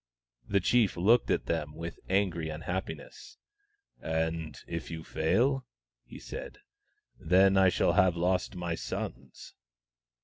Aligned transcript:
The 0.49 0.59
chief 0.59 0.97
looked 0.97 1.29
at 1.29 1.45
them 1.45 1.75
with 1.75 1.99
angry 2.09 2.49
unhappiness." 2.49 3.37
And 4.01 4.57
if 4.67 4.89
you 4.89 5.03
fail?" 5.03 5.67
he 6.11 6.17
said." 6.17 6.57
Then 7.19 7.55
I 7.55 7.69
shall 7.69 7.93
have 7.93 8.15
lost 8.15 8.55
my 8.55 8.73
sons." 8.73 9.53